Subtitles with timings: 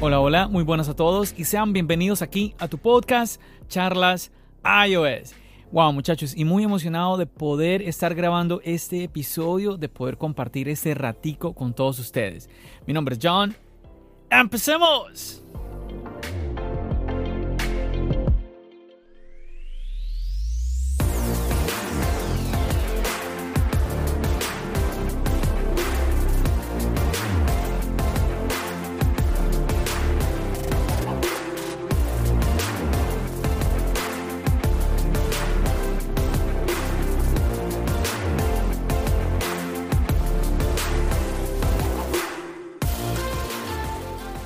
[0.00, 4.30] Hola, hola, muy buenas a todos y sean bienvenidos aquí a tu podcast Charlas
[4.86, 5.34] iOS.
[5.72, 10.94] Wow, muchachos, y muy emocionado de poder estar grabando este episodio, de poder compartir este
[10.94, 12.48] ratico con todos ustedes.
[12.86, 13.56] Mi nombre es John.
[14.30, 15.42] ¡Empecemos!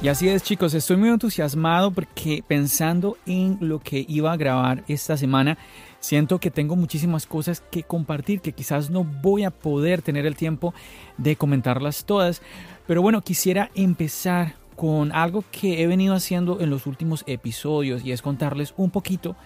[0.03, 4.83] Y así es chicos, estoy muy entusiasmado porque pensando en lo que iba a grabar
[4.89, 5.59] esta semana,
[6.01, 10.35] siento que tengo muchísimas cosas que compartir que quizás no voy a poder tener el
[10.35, 10.75] tiempo
[11.19, 12.43] de comentarlas todas.
[12.89, 18.11] Pero bueno, quisiera empezar con algo que he venido haciendo en los últimos episodios y
[18.11, 19.37] es contarles un poquito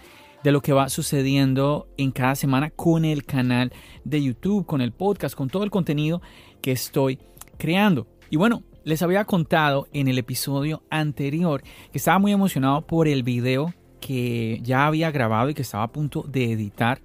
[0.42, 4.92] de lo que va sucediendo en cada semana con el canal de YouTube, con el
[4.92, 6.22] podcast, con todo el contenido
[6.62, 7.18] que estoy
[7.58, 8.06] creando.
[8.30, 13.24] Y bueno, les había contado en el episodio anterior que estaba muy emocionado por el
[13.24, 17.00] video que ya había grabado y que estaba a punto de editar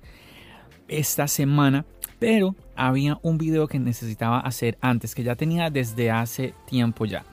[0.87, 1.83] esta semana,
[2.19, 7.25] pero había un video que necesitaba hacer antes, que ya tenía desde hace tiempo ya.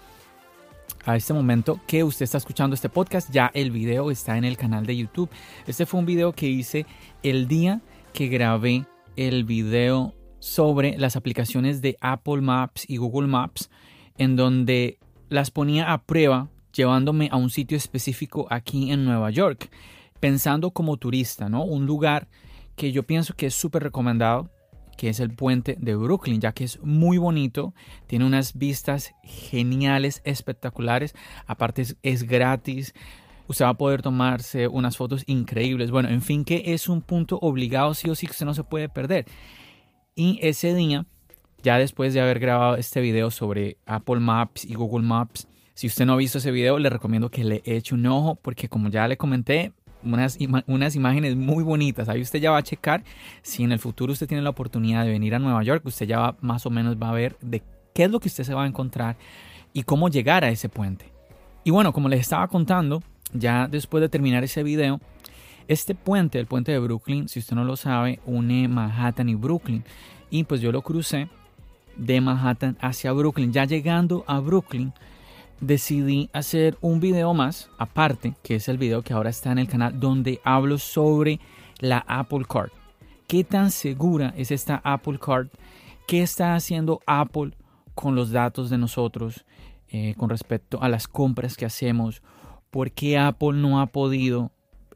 [1.05, 4.57] A este momento que usted está escuchando este podcast, ya el video está en el
[4.57, 5.29] canal de YouTube.
[5.67, 6.87] Este fue un video que hice
[7.23, 7.83] el día
[8.15, 13.69] que grabé el video sobre las aplicaciones de Apple Maps y Google Maps
[14.19, 14.99] en donde
[15.29, 19.71] las ponía a prueba llevándome a un sitio específico aquí en Nueva York,
[20.21, 21.65] pensando como turista, ¿no?
[21.65, 22.29] Un lugar
[22.77, 24.51] que yo pienso que es súper recomendado,
[24.97, 27.75] que es el puente de Brooklyn, ya que es muy bonito,
[28.07, 31.15] tiene unas vistas geniales, espectaculares,
[31.47, 32.95] aparte es, gratis,
[33.47, 37.39] usted va a poder tomarse unas fotos increíbles, bueno, en fin, que es un punto
[37.41, 39.27] obligado sí o sí que usted no se puede perder.
[40.15, 41.07] Y ese día
[41.63, 46.07] ya después de haber grabado este video sobre Apple Maps y Google Maps, si usted
[46.07, 49.07] no ha visto ese video, le recomiendo que le eche un ojo porque como ya
[49.07, 52.09] le comenté, unas, unas imágenes muy bonitas.
[52.09, 53.03] Ahí usted ya va a checar
[53.43, 56.19] si en el futuro usted tiene la oportunidad de venir a Nueva York, usted ya
[56.19, 57.63] va, más o menos va a ver de
[57.95, 59.17] qué es lo que usted se va a encontrar
[59.73, 61.13] y cómo llegar a ese puente.
[61.65, 63.03] Y bueno, como les estaba contando,
[63.33, 65.01] ya después de terminar ese video,
[65.67, 69.85] este puente, el puente de Brooklyn, si usted no lo sabe, une Manhattan y Brooklyn.
[70.31, 71.29] Y pues yo lo crucé
[71.99, 73.53] de Manhattan hacia Brooklyn.
[73.53, 74.93] Ya llegando a Brooklyn,
[75.61, 79.69] decidí hacer un video más aparte, que es el video que ahora está en el
[79.69, 81.41] canal, donde hablo sobre
[81.81, 82.71] la Apple Card.
[83.27, 85.49] ¿Qué tan segura es esta Apple Card?
[86.07, 87.53] ¿Qué está haciendo Apple
[87.95, 89.45] con los datos de nosotros
[89.91, 92.23] eh, con respecto a las compras que hacemos?
[92.71, 94.51] ¿Por qué Apple no ha podido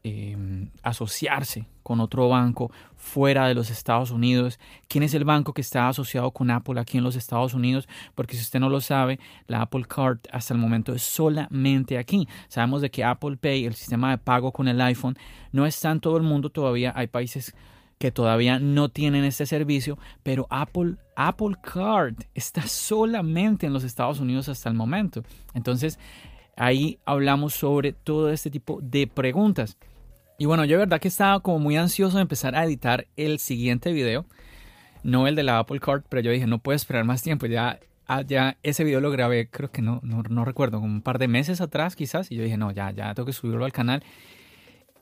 [0.05, 4.59] Em, asociarse con otro banco fuera de los Estados Unidos.
[4.89, 7.87] ¿Quién es el banco que está asociado con Apple aquí en los Estados Unidos?
[8.13, 12.27] Porque si usted no lo sabe, la Apple Card hasta el momento es solamente aquí.
[12.49, 15.17] Sabemos de que Apple Pay, el sistema de pago con el iPhone,
[15.53, 16.91] no está en todo el mundo todavía.
[16.97, 17.55] Hay países
[17.97, 24.19] que todavía no tienen este servicio, pero Apple, Apple Card está solamente en los Estados
[24.19, 25.23] Unidos hasta el momento.
[25.53, 25.97] Entonces,
[26.57, 29.77] ahí hablamos sobre todo este tipo de preguntas.
[30.43, 33.39] Y bueno, yo de verdad que estaba como muy ansioso de empezar a editar el
[33.39, 34.25] siguiente video.
[35.01, 37.45] No el de la Apple Card, pero yo dije, no puedo esperar más tiempo.
[37.45, 41.01] Ya, ah, ya ese video lo grabé, creo que no, no, no recuerdo, como un
[41.01, 42.29] par de meses atrás quizás.
[42.29, 44.03] Y yo dije, no, ya, ya tengo que subirlo al canal.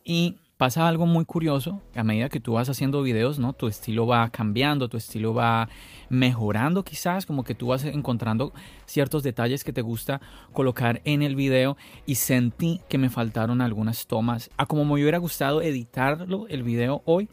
[0.04, 3.54] Y pasa algo muy curioso, a medida que tú vas haciendo videos, ¿no?
[3.54, 5.68] Tu estilo va cambiando, tu estilo va
[6.08, 8.54] mejorando quizás, como que tú vas encontrando
[8.86, 10.22] ciertos detalles que te gusta
[10.54, 14.52] colocar en el video y sentí que me faltaron algunas tomas.
[14.56, 17.28] A como me hubiera gustado editarlo el video hoy,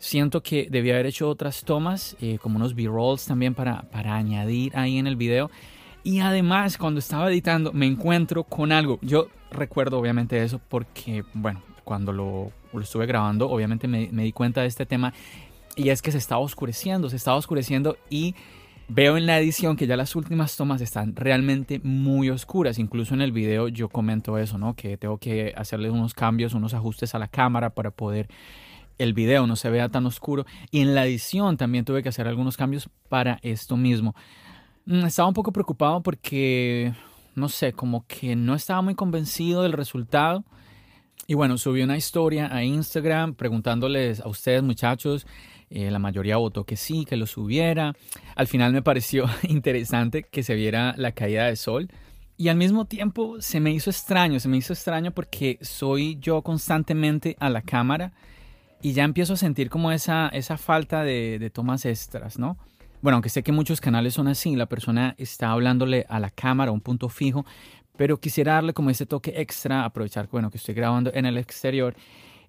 [0.00, 4.76] siento que debía haber hecho otras tomas, eh, como unos B-rolls también para, para añadir
[4.76, 5.48] ahí en el video.
[6.02, 8.98] Y además, cuando estaba editando, me encuentro con algo.
[9.00, 12.52] Yo recuerdo obviamente eso porque, bueno, cuando lo,
[12.82, 15.14] estuve grabando, obviamente me, di cuenta de este tema.
[15.74, 18.34] Y es que se estaba oscureciendo, se estaba oscureciendo y
[18.88, 22.78] veo en la edición que ya las últimas tomas están realmente muy oscuras.
[22.78, 24.74] Incluso en el video yo comento eso, ¿no?
[24.74, 28.28] Que tengo que hacerle unos cambios, unos ajustes a la cámara para poder
[28.98, 30.44] el video no se vea tan oscuro.
[30.70, 34.14] Y en la edición también tuve que hacer algunos cambios para esto mismo.
[34.84, 36.92] Mm, estaba un poco preocupado porque,
[37.34, 40.44] no sé, como que no estaba muy convencido del resultado.
[41.26, 45.26] Y bueno, subí una historia a Instagram preguntándoles a ustedes muchachos,
[45.70, 47.94] eh, la mayoría votó que sí, que lo subiera.
[48.34, 51.90] Al final me pareció interesante que se viera la caída de sol.
[52.36, 56.42] Y al mismo tiempo se me hizo extraño, se me hizo extraño porque soy yo
[56.42, 58.12] constantemente a la cámara
[58.80, 62.56] y ya empiezo a sentir como esa, esa falta de, de tomas extras, ¿no?
[63.00, 66.70] Bueno, aunque sé que muchos canales son así, la persona está hablándole a la cámara,
[66.70, 67.44] a un punto fijo,
[67.98, 71.94] pero quisiera darle como ese toque extra, aprovechar bueno, que estoy grabando en el exterior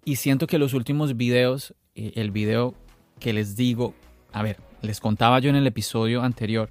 [0.05, 2.75] y siento que los últimos videos, eh, el video
[3.19, 3.95] que les digo,
[4.31, 6.69] a ver, les contaba yo en el episodio anterior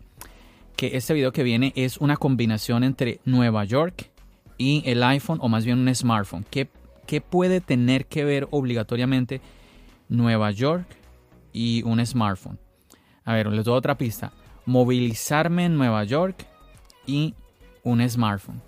[0.76, 4.12] que este video que viene es una combinación entre Nueva York
[4.58, 6.46] y el iPhone o más bien un smartphone.
[6.48, 6.70] ¿Qué,
[7.04, 9.40] qué puede tener que ver obligatoriamente
[10.08, 10.86] Nueva York
[11.52, 12.60] y un smartphone?
[13.24, 14.32] A ver, les doy otra pista.
[14.66, 16.46] Movilizarme en Nueva York
[17.06, 17.34] y
[17.82, 18.67] un smartphone.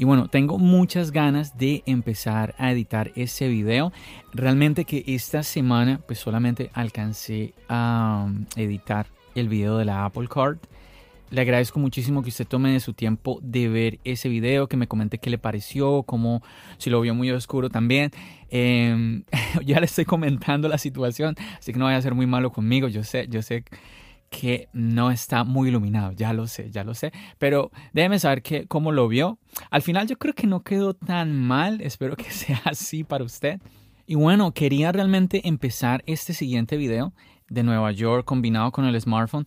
[0.00, 3.92] Y bueno, tengo muchas ganas de empezar a editar ese video.
[4.32, 10.26] Realmente que esta semana pues solamente alcancé a um, editar el video de la Apple
[10.26, 10.56] Card.
[11.28, 14.86] Le agradezco muchísimo que usted tome de su tiempo de ver ese video, que me
[14.86, 16.42] comente qué le pareció, como
[16.78, 18.10] si lo vio muy oscuro también.
[18.48, 19.24] Em,
[19.66, 22.88] ya le estoy comentando la situación, así que no vaya a ser muy malo conmigo.
[22.88, 23.64] Yo sé, yo sé
[24.30, 28.66] que no está muy iluminado, ya lo sé, ya lo sé, pero déjeme saber que,
[28.66, 29.38] cómo lo vio.
[29.70, 33.60] Al final yo creo que no quedó tan mal, espero que sea así para usted.
[34.06, 37.12] Y bueno, quería realmente empezar este siguiente video
[37.48, 39.46] de Nueva York combinado con el smartphone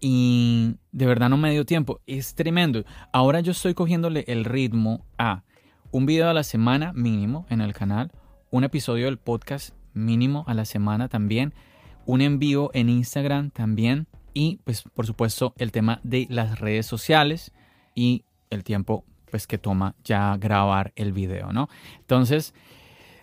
[0.00, 2.84] y de verdad no me dio tiempo, es tremendo.
[3.12, 5.44] Ahora yo estoy cogiéndole el ritmo a
[5.92, 8.10] un video a la semana mínimo en el canal,
[8.50, 11.54] un episodio del podcast mínimo a la semana también,
[12.04, 14.06] un envío en Instagram también
[14.36, 17.52] y pues por supuesto el tema de las redes sociales
[17.94, 21.70] y el tiempo pues que toma ya grabar el video, ¿no?
[22.00, 22.52] Entonces,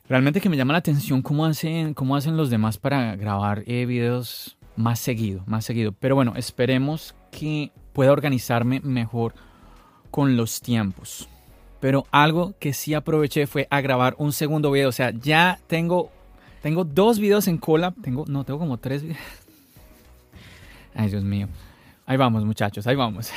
[0.09, 3.85] realmente que me llama la atención cómo hacen, cómo hacen los demás para grabar eh,
[3.85, 5.91] videos más seguido, más seguido.
[5.91, 9.35] Pero bueno, esperemos que pueda organizarme mejor
[10.09, 11.29] con los tiempos.
[11.79, 14.89] Pero algo que sí aproveché fue a grabar un segundo video.
[14.89, 16.09] O sea, ya tengo,
[16.63, 17.93] tengo dos videos en cola.
[18.01, 19.21] Tengo, no, tengo como tres videos.
[20.95, 21.47] Ay, Dios mío.
[22.05, 23.31] Ahí vamos, muchachos, ahí vamos.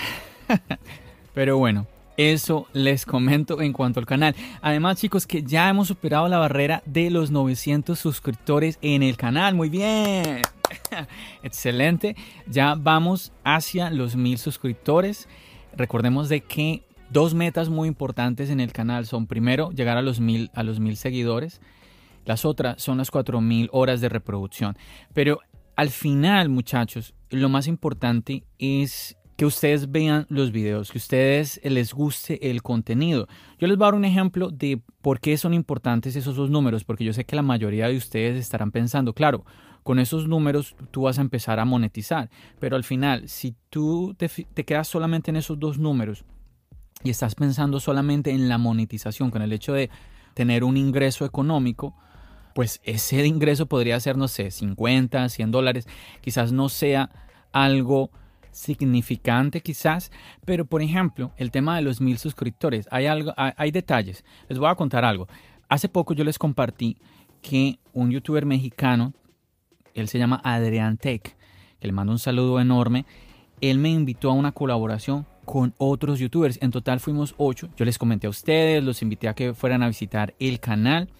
[1.34, 1.86] Pero bueno,
[2.16, 4.34] eso les comento en cuanto al canal.
[4.62, 9.54] Además, chicos, que ya hemos superado la barrera de los 900 suscriptores en el canal.
[9.54, 10.42] Muy bien.
[11.42, 12.16] Excelente.
[12.46, 15.28] Ya vamos hacia los 1000 suscriptores.
[15.76, 20.18] Recordemos de que dos metas muy importantes en el canal son primero llegar a los
[20.18, 21.60] 1000 a los 1000 seguidores.
[22.24, 24.76] Las otras son las 4000 horas de reproducción.
[25.12, 25.40] Pero
[25.76, 31.92] al final, muchachos, lo más importante es que ustedes vean los videos, que ustedes les
[31.92, 33.28] guste el contenido.
[33.58, 36.84] Yo les voy a dar un ejemplo de por qué son importantes esos dos números,
[36.84, 39.44] porque yo sé que la mayoría de ustedes estarán pensando, claro,
[39.82, 44.28] con esos números tú vas a empezar a monetizar, pero al final, si tú te,
[44.28, 46.24] te quedas solamente en esos dos números
[47.04, 49.90] y estás pensando solamente en la monetización, con el hecho de
[50.34, 51.94] tener un ingreso económico,
[52.56, 55.86] pues ese ingreso podría ser, no sé, 50, 100 dólares,
[56.22, 57.10] quizás no sea
[57.52, 58.10] algo
[58.50, 60.10] significante quizás,
[60.46, 64.24] pero por ejemplo, el tema de los mil suscriptores, hay, algo, hay, detalles.
[64.48, 65.28] Les voy a contar algo.
[65.68, 66.96] Hace poco yo les compartí
[67.42, 69.12] que un youtuber mexicano,
[69.92, 71.36] él se llama Adrián Tech,
[71.78, 73.04] que le mando un saludo enorme,
[73.60, 76.58] él me invitó a una colaboración con otros youtubers.
[76.62, 77.68] En total fuimos ocho.
[77.76, 81.10] Yo les comenté a ustedes, los invité a que fueran a visitar el canal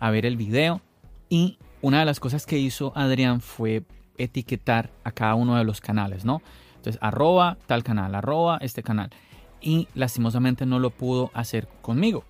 [0.00, 0.80] a ver el video
[1.28, 3.84] y una de las cosas que hizo Adrián fue
[4.16, 6.42] etiquetar a cada uno de los canales, ¿no?
[6.76, 9.10] Entonces, arroba tal canal, arroba este canal.
[9.60, 12.24] Y lastimosamente no lo pudo hacer conmigo.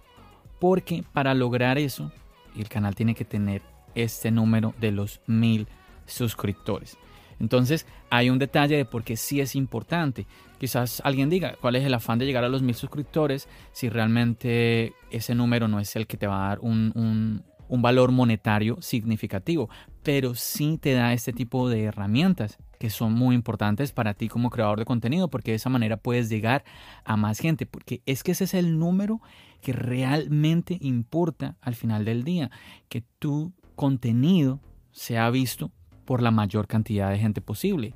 [0.58, 2.10] Porque para lograr eso,
[2.56, 3.62] el canal tiene que tener
[3.94, 5.68] este número de los mil
[6.06, 6.98] suscriptores.
[7.40, 10.26] Entonces, hay un detalle de por qué sí es importante.
[10.58, 14.92] Quizás alguien diga, ¿cuál es el afán de llegar a los mil suscriptores si realmente
[15.10, 19.68] ese número no es el que te va a dar un, un valor monetario significativo,
[20.02, 24.50] pero sí te da este tipo de herramientas que son muy importantes para ti como
[24.50, 26.64] creador de contenido, porque de esa manera puedes llegar
[27.04, 29.20] a más gente, porque es que ese es el número
[29.60, 32.50] que realmente importa al final del día,
[32.88, 34.60] que tu contenido
[34.92, 35.72] sea visto
[36.04, 37.94] por la mayor cantidad de gente posible.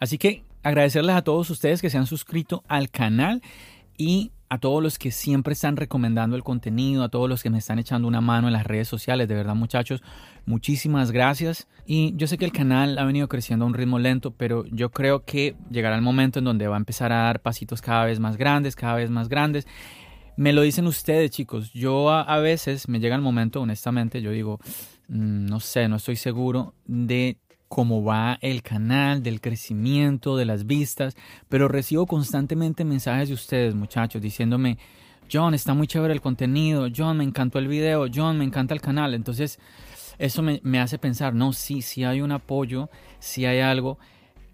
[0.00, 3.42] Así que agradecerles a todos ustedes que se han suscrito al canal
[3.98, 7.58] y a todos los que siempre están recomendando el contenido, a todos los que me
[7.58, 9.28] están echando una mano en las redes sociales.
[9.28, 10.02] De verdad, muchachos,
[10.46, 11.68] muchísimas gracias.
[11.84, 14.90] Y yo sé que el canal ha venido creciendo a un ritmo lento, pero yo
[14.90, 18.20] creo que llegará el momento en donde va a empezar a dar pasitos cada vez
[18.20, 19.66] más grandes, cada vez más grandes.
[20.36, 21.72] Me lo dicen ustedes, chicos.
[21.72, 24.60] Yo a, veces me llega el momento, honestamente, yo digo,
[25.08, 27.36] mm, no sé, no estoy seguro de
[27.68, 31.16] cómo va el canal, del crecimiento, de las vistas,
[31.48, 34.78] pero recibo constantemente mensajes de ustedes, muchachos, diciéndome,
[35.30, 38.80] John, está muy chévere el contenido, John, me encantó el video, John, me encanta el
[38.80, 39.12] canal.
[39.14, 39.58] Entonces,
[40.18, 43.98] eso me, hace pensar, no, sí, sí hay un apoyo, sí hay algo,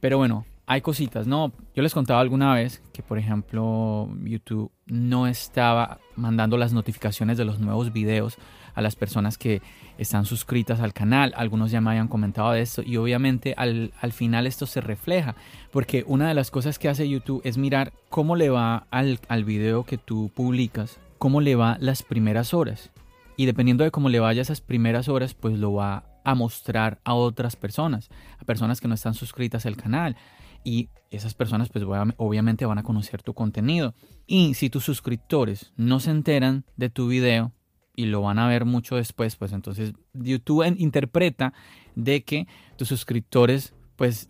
[0.00, 1.52] pero bueno, hay cositas, ¿no?
[1.74, 7.44] Yo les contaba alguna vez que, por ejemplo, YouTube no estaba mandando las notificaciones de
[7.44, 8.36] los nuevos videos
[8.74, 9.62] a las personas que
[9.98, 11.32] están suscritas al canal.
[11.36, 15.34] Algunos ya me habían comentado de esto y obviamente al, al, final esto se refleja
[15.70, 19.44] porque una de las cosas que hace YouTube es mirar cómo le va al, al
[19.44, 22.90] video que tú publicas, cómo le va las primeras horas.
[23.36, 27.14] Y dependiendo de cómo le vaya esas primeras horas, pues lo va a mostrar a
[27.14, 30.16] otras personas, a personas que no están suscritas al canal.
[30.62, 31.84] Y esas personas pues
[32.16, 33.94] obviamente van a conocer tu contenido.
[34.26, 37.52] Y si tus suscriptores no se enteran de tu video,
[37.94, 41.52] y lo van a ver mucho después, pues entonces YouTube interpreta
[41.94, 42.46] de que
[42.76, 44.28] tus suscriptores, pues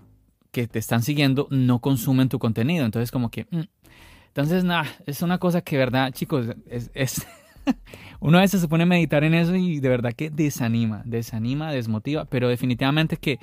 [0.54, 2.86] que te están siguiendo, no consumen tu contenido.
[2.86, 3.46] Entonces como que...
[3.50, 3.62] Mm.
[4.28, 7.26] Entonces, nada, es una cosa que, verdad, chicos, es...
[8.20, 11.72] uno a veces se pone a meditar en eso y de verdad que desanima, desanima,
[11.72, 13.38] desmotiva, pero definitivamente que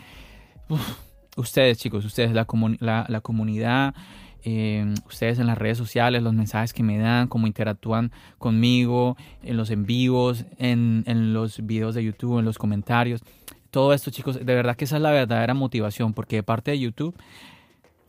[1.38, 2.46] ustedes, chicos, ustedes, la,
[2.80, 3.96] la, la comunidad,
[4.44, 9.58] eh, ustedes en las redes sociales, los mensajes que me dan, cómo interactúan conmigo, en
[9.58, 13.22] los en vivos, en, en los videos de YouTube, en los comentarios.
[13.70, 16.80] Todo esto, chicos, de verdad que esa es la verdadera motivación, porque de parte de
[16.80, 17.16] YouTube,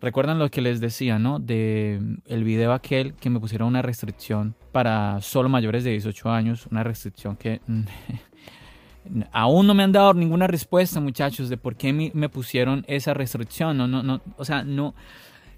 [0.03, 1.39] recuerdan lo que les decía, ¿no?
[1.39, 6.67] De el video aquel que me pusieron una restricción para solo mayores de 18 años,
[6.71, 7.61] una restricción que
[9.33, 13.79] aún no me han dado ninguna respuesta, muchachos, de por qué me, pusieron esa restricción.
[13.79, 14.95] No, no, no, o sea, no,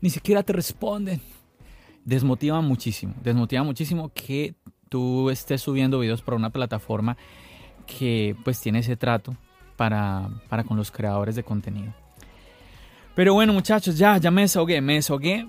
[0.05, 1.19] ni siquiera te responden.
[2.05, 4.55] Desmotiva muchísimo, desmotiva muchísimo que
[4.91, 7.17] tú estés subiendo videos por una plataforma
[7.87, 9.35] que pues tiene ese trato
[9.77, 11.95] para, para con los creadores de contenido.
[13.15, 15.49] Pero bueno muchachos, ya, ya me desahogué, me desahogué.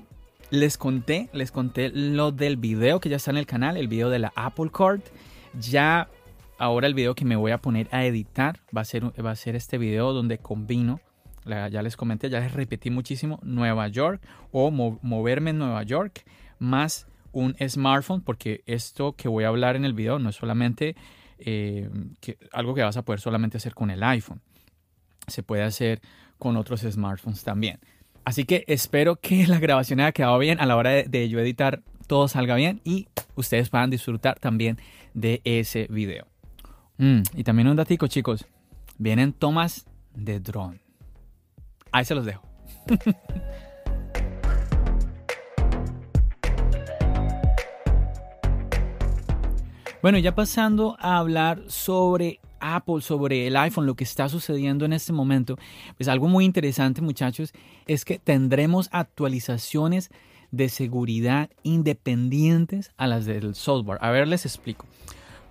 [0.52, 4.10] Les conté, les conté lo del video que ya está en el canal, el video
[4.10, 5.02] de la Apple Card.
[5.60, 6.08] Ya
[6.58, 9.36] ahora el video que me voy a poner a editar va a ser, va a
[9.36, 11.02] ser este video donde combino
[11.46, 14.22] ya les comenté, ya les repetí muchísimo, Nueva York
[14.52, 16.24] o moverme en Nueva York
[16.60, 20.96] más un smartphone, porque esto que voy a hablar en el video no es solamente
[21.38, 21.90] eh,
[22.54, 24.42] algo que vas a poder solamente hacer con el iPhone,
[25.28, 26.02] se puede hacer
[26.38, 27.80] con otros smartphones también.
[28.24, 31.84] Así que espero que la grabación haya quedado bien a la hora de, yo editar,
[32.08, 34.78] todo salga bien y ustedes puedan disfrutar también
[35.14, 36.28] de ese video.
[36.98, 38.46] Mm, y también un datico, chicos.
[38.98, 40.85] Vienen tomas de drone.
[41.96, 42.44] Ahí se los dejo.
[50.02, 54.92] bueno, ya pasando a hablar sobre Apple, sobre el iPhone, lo que está sucediendo en
[54.92, 55.56] este momento,
[55.96, 57.54] pues algo muy interesante muchachos
[57.88, 60.10] es que tendremos actualizaciones
[60.52, 64.00] de seguridad independientes a las del software.
[64.02, 64.86] A ver, les explico.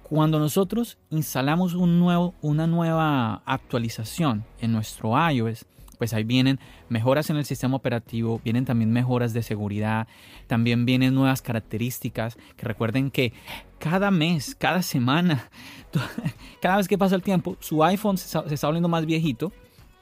[0.02, 5.64] Cuando nosotros instalamos un nuevo, una nueva actualización en nuestro iOS,
[5.98, 6.58] pues ahí vienen
[6.88, 10.06] mejoras en el sistema operativo, vienen también mejoras de seguridad,
[10.46, 13.32] también vienen nuevas características, que recuerden que
[13.78, 15.48] cada mes, cada semana,
[16.62, 19.52] cada vez que pasa el tiempo, su iPhone se está, volviendo más viejito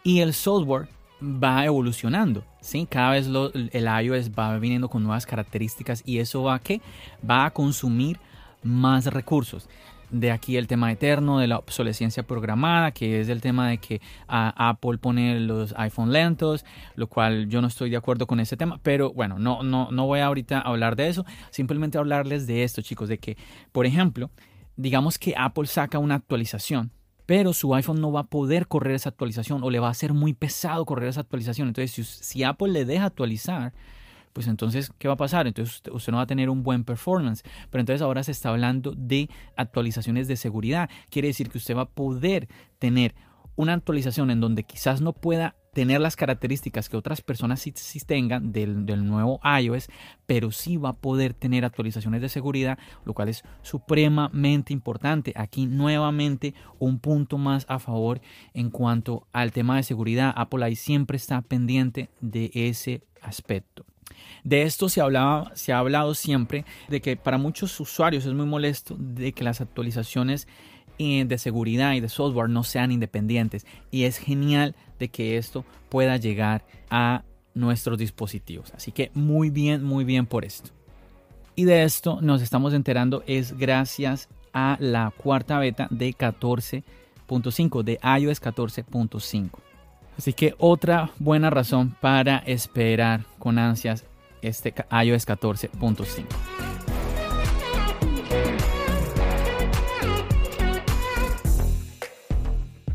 [0.03, 0.89] y el software
[1.23, 2.87] va evolucionando, ¿sí?
[2.91, 6.81] Cada vez el iOS va viniendo con nuevas características y eso va a, ¿qué?
[7.29, 8.19] va a consumir
[8.63, 9.69] más recursos
[10.13, 14.01] de aquí el tema eterno de la obsolescencia programada, que es el tema de que
[14.29, 16.65] Apple pone los iPhone lentos,
[16.95, 20.07] lo cual yo no estoy de acuerdo con ese tema, pero bueno, no, no, no
[20.07, 23.37] voy ahorita a hablar de eso, simplemente hablarles de esto, chicos, de que,
[23.73, 24.31] por ejemplo,
[24.77, 26.93] digamos que Apple saca una actualización,
[27.25, 30.13] pero su iPhone no va a poder correr esa actualización o le va a ser
[30.13, 31.69] muy pesado correr esa actualización.
[31.69, 33.73] Entonces, si Apple le deja actualizar,
[34.33, 35.47] pues entonces, ¿qué va a pasar?
[35.47, 37.43] Entonces usted no va a tener un buen performance.
[37.71, 40.89] Pero entonces ahora se está hablando de actualizaciones de seguridad.
[41.11, 42.49] Quiere decir que usted va a poder
[42.79, 43.15] tener
[43.57, 47.73] una actualización en donde quizás no pueda tener las características que otras personas sí,
[48.07, 49.89] tengan del, del, nuevo iOS,
[50.27, 55.33] pero sí va a poder tener actualizaciones de seguridad, lo cual es supremamente importante.
[55.35, 58.21] Aquí nuevamente un punto más a favor
[58.53, 60.33] en cuanto al tema de seguridad.
[60.37, 63.87] Apple ahí siempre está pendiente de ese aspecto.
[64.45, 68.47] De esto se, hablaba, se ha hablado siempre, de que para muchos usuarios es muy
[68.47, 70.49] molesto de que las actualizaciones
[70.99, 73.67] eh, de seguridad y de software no sean independientes.
[73.91, 77.23] Y es genial de que esto pueda llegar a
[77.55, 78.73] nuestros dispositivos.
[78.75, 80.71] Así que muy bien, muy bien por esto.
[81.55, 87.99] Y de esto nos estamos enterando es gracias a la cuarta beta de 14.5, de
[88.21, 89.72] iOS 14.5.
[90.23, 94.05] Así que otra buena razón para esperar con ansias
[94.41, 96.27] este iOS 14.5.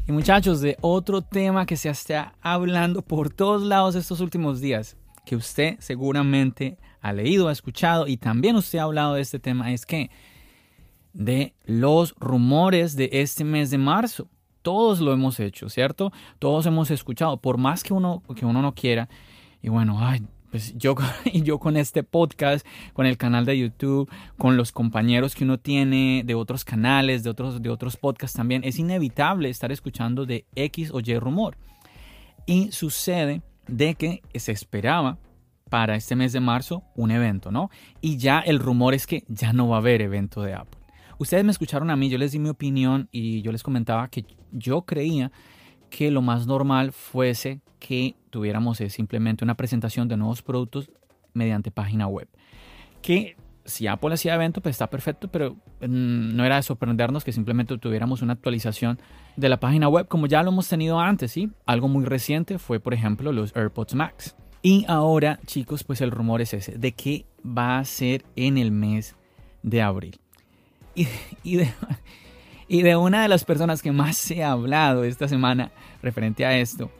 [0.07, 4.95] Y muchachos, de otro tema que se está hablando por todos lados estos últimos días,
[5.25, 9.73] que usted seguramente ha leído, ha escuchado y también usted ha hablado de este tema,
[9.73, 10.09] es que
[11.11, 14.29] de los rumores de este mes de marzo.
[14.67, 16.11] Todos lo hemos hecho, ¿cierto?
[16.39, 19.07] Todos hemos escuchado, por más que uno, que uno no quiera.
[19.61, 20.93] Y bueno, ay, pues yo,
[21.33, 26.23] yo con este podcast, con el canal de YouTube, con los compañeros que uno tiene
[26.25, 30.91] de otros canales, de otros, de otros podcasts también, es inevitable estar escuchando de X
[30.93, 31.55] o Y rumor.
[32.45, 35.17] Y sucede de que se esperaba
[35.69, 37.69] para este mes de marzo un evento, ¿no?
[38.01, 40.76] Y ya el rumor es que ya no va a haber evento de Apple.
[41.19, 44.25] Ustedes me escucharon a mí, yo les di mi opinión y yo les comentaba que
[44.51, 45.31] yo creía
[45.89, 50.91] que lo más normal fuese que tuviéramos simplemente una presentación de nuevos productos
[51.33, 52.27] mediante página web.
[53.01, 57.31] Que si Apple hacía evento, pues está perfecto, pero mm, no era de sorprendernos que
[57.31, 58.99] simplemente tuviéramos una actualización
[59.35, 61.51] de la página web como ya lo hemos tenido antes, ¿sí?
[61.65, 64.35] Algo muy reciente fue, por ejemplo, los AirPods Max.
[64.61, 68.71] Y ahora, chicos, pues el rumor es ese, de que va a ser en el
[68.71, 69.15] mes
[69.63, 70.19] de abril.
[71.43, 71.71] Y, de,
[72.67, 76.57] y de una de las personas que más se ha hablado esta semana referente a
[76.57, 76.91] esto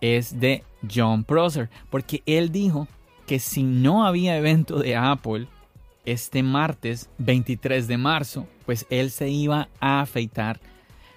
[0.00, 0.62] es de
[0.92, 2.86] John Prosser, porque él dijo
[3.26, 5.48] que si no había evento de Apple
[6.04, 10.60] este martes 23 de marzo, pues él se iba a afeitar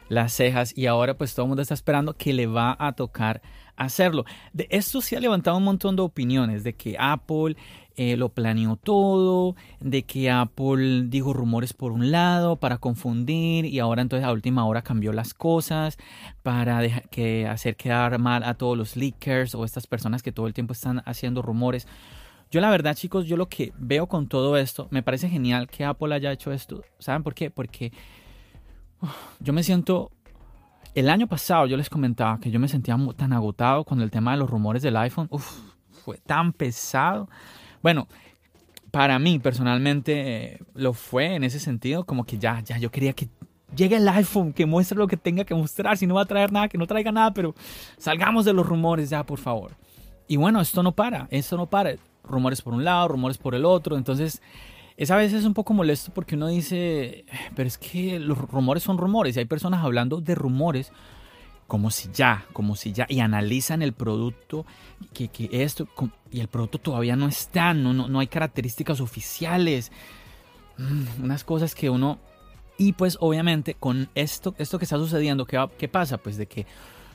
[0.09, 3.41] las cejas y ahora pues todo el mundo está esperando que le va a tocar
[3.75, 4.25] hacerlo.
[4.53, 7.57] De esto se ha levantado un montón de opiniones de que Apple
[7.97, 13.79] eh, lo planeó todo, de que Apple dijo rumores por un lado para confundir y
[13.79, 15.97] ahora entonces a última hora cambió las cosas
[16.43, 20.53] para que hacer quedar mal a todos los leakers o estas personas que todo el
[20.53, 21.87] tiempo están haciendo rumores.
[22.51, 25.83] Yo la verdad chicos, yo lo que veo con todo esto, me parece genial que
[25.83, 26.83] Apple haya hecho esto.
[26.99, 27.49] ¿Saben por qué?
[27.49, 27.91] Porque
[29.39, 30.11] yo me siento
[30.93, 34.31] el año pasado yo les comentaba que yo me sentía tan agotado con el tema
[34.31, 35.27] de los rumores del iPhone.
[35.31, 35.59] Uf,
[36.03, 37.27] fue tan pesado.
[37.81, 38.07] Bueno,
[38.91, 43.13] para mí personalmente eh, lo fue en ese sentido, como que ya, ya yo quería
[43.13, 43.29] que
[43.75, 46.51] llegue el iPhone, que muestre lo que tenga que mostrar, si no va a traer
[46.51, 47.53] nada, que no traiga nada, pero
[47.97, 49.71] salgamos de los rumores ya, por favor.
[50.27, 51.95] Y bueno, esto no para, esto no para.
[52.23, 54.41] Rumores por un lado, rumores por el otro, entonces
[54.97, 57.23] es a veces un poco molesto porque uno dice,
[57.55, 60.91] pero es que los rumores son rumores y hay personas hablando de rumores
[61.67, 64.65] como si ya, como si ya, y analizan el producto,
[65.13, 65.87] que, que esto,
[66.31, 69.91] y el producto todavía no está, no, no, hay características oficiales,
[70.77, 72.19] mm, unas cosas que uno,
[72.77, 76.17] y pues obviamente con esto, esto que está sucediendo, ¿qué, qué pasa?
[76.17, 76.65] Pues de que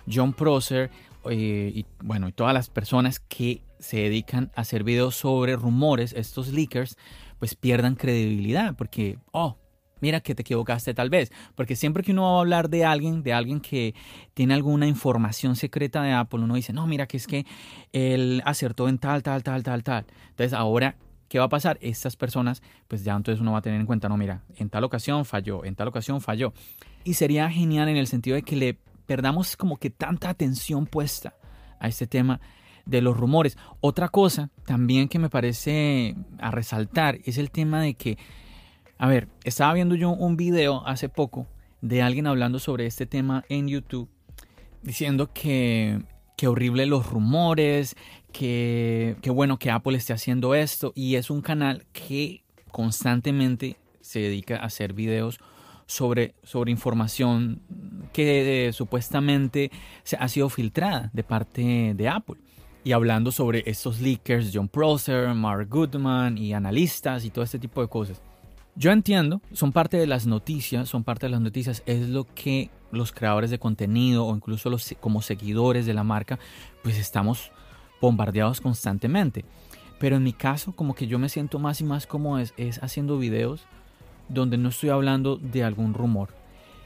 [0.07, 0.91] John Prosser
[1.31, 6.13] eh, y bueno, y todas las personas que se dedican a hacer videos sobre rumores,
[6.13, 6.97] estos leakers,
[7.39, 9.57] pues pierdan credibilidad, porque, oh,
[10.03, 13.23] mira que te equivocaste tal vez, porque siempre que uno va a hablar de alguien,
[13.23, 13.95] de alguien que
[14.35, 17.47] tiene alguna información secreta de Apple, uno dice, no, mira que es que
[17.93, 20.05] él acertó en tal, tal, tal, tal, tal.
[20.31, 20.97] Entonces ahora,
[21.29, 21.79] ¿qué va a pasar?
[21.81, 24.85] Estas personas, pues ya entonces uno va a tener en cuenta, no, mira, en tal
[24.85, 26.53] ocasión falló, en tal ocasión falló.
[27.05, 31.35] Y sería genial en el sentido de que le perdamos como que tanta atención puesta
[31.79, 32.41] a este tema
[32.87, 33.57] de los rumores.
[33.81, 38.19] Otra cosa también que me parece a resaltar es el tema de que
[38.99, 41.47] a ver, estaba viendo yo un video hace poco
[41.81, 44.09] de alguien hablando sobre este tema en YouTube,
[44.83, 46.03] diciendo que,
[46.37, 47.97] que horrible los rumores,
[48.33, 54.21] que, que bueno que Apple esté haciendo esto, y es un canal que constantemente se
[54.21, 55.41] dedica a hacer videos
[55.87, 57.61] sobre, sobre información
[58.13, 59.71] que eh, supuestamente
[60.05, 62.37] se ha sido filtrada de parte de Apple.
[62.85, 67.81] Y hablando sobre estos leakers, John Prosser, Mark Goodman y analistas y todo este tipo
[67.81, 68.21] de cosas.
[68.75, 72.71] Yo entiendo, son parte de las noticias, son parte de las noticias, es lo que
[72.91, 76.39] los creadores de contenido o incluso los como seguidores de la marca,
[76.83, 77.53] pues estamos
[78.01, 79.45] bombardeados constantemente.
[79.99, 82.83] Pero en mi caso, como que yo me siento más y más como es, es
[82.83, 83.67] haciendo videos
[84.29, 86.31] donde no estoy hablando de algún rumor,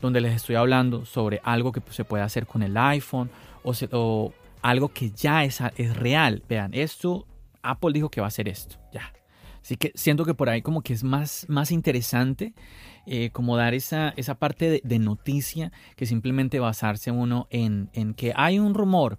[0.02, 3.30] donde les estoy hablando sobre algo que se puede hacer con el iPhone
[3.62, 6.42] o, o algo que ya es, es real.
[6.48, 7.26] Vean, esto,
[7.62, 9.12] Apple dijo que va a hacer esto, ya.
[9.66, 12.54] Así que siento que por ahí como que es más, más interesante
[13.04, 18.32] eh, como dar esa, esa parte de, noticia que simplemente basarse uno en, en que
[18.36, 19.18] hay un rumor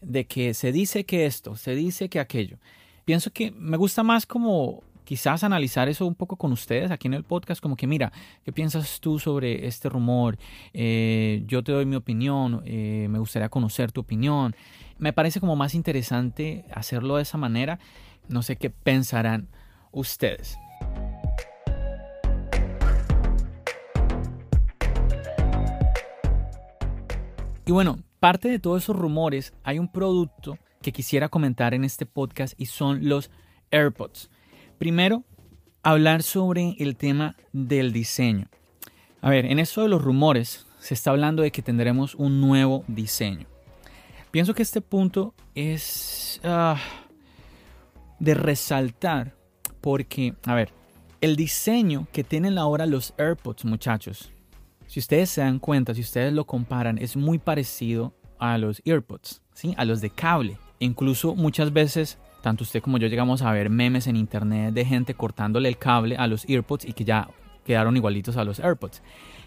[0.00, 2.58] de que se dice que esto, se dice que aquello.
[3.04, 7.14] Pienso que me gusta más como quizás analizar eso un poco con ustedes aquí en
[7.14, 8.12] el podcast, como que mira,
[8.44, 10.36] ¿qué piensas tú sobre este rumor?
[10.74, 14.56] Eh, yo te doy mi opinión, eh, me gustaría conocer tu opinión.
[14.98, 17.78] Me parece como más interesante hacerlo de esa manera.
[18.28, 19.46] No sé qué pensarán
[19.96, 20.58] ustedes.
[27.64, 32.06] Y bueno, parte de todos esos rumores, hay un producto que quisiera comentar en este
[32.06, 33.30] podcast y son los
[33.72, 34.30] AirPods.
[34.78, 35.24] Primero,
[35.82, 38.48] hablar sobre el tema del diseño.
[39.20, 42.84] A ver, en eso de los rumores se está hablando de que tendremos un nuevo
[42.86, 43.48] diseño.
[44.30, 46.78] Pienso que este punto es ah,
[48.20, 49.35] de resaltar
[49.86, 50.72] porque, a ver,
[51.20, 54.32] el diseño que tienen ahora los AirPods, muchachos,
[54.88, 59.42] si ustedes se dan cuenta, si ustedes lo comparan, es muy parecido a los AirPods,
[59.54, 59.76] ¿sí?
[59.78, 60.58] a los de cable.
[60.80, 65.14] Incluso muchas veces, tanto usted como yo llegamos a ver memes en internet de gente
[65.14, 67.30] cortándole el cable a los AirPods y que ya
[67.64, 69.02] quedaron igualitos a los AirPods.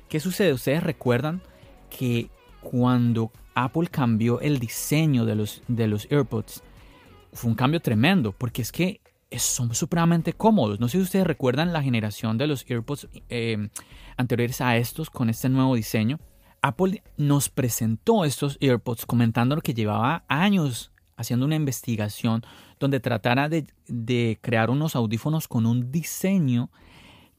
[0.08, 0.54] ¿Qué sucede?
[0.54, 1.42] Ustedes recuerdan
[1.90, 2.30] que
[2.62, 6.64] cuando Apple cambió el diseño de los, de los AirPods,
[7.34, 9.02] fue un cambio tremendo, porque es que
[9.38, 10.80] son supremamente cómodos.
[10.80, 13.70] No sé si ustedes recuerdan la generación de los AirPods eh,
[14.18, 16.20] anteriores a estos con este nuevo diseño.
[16.62, 22.44] Apple nos presentó estos AirPods comentando que llevaba años haciendo una investigación
[22.80, 26.70] donde tratara de, de crear unos audífonos con un diseño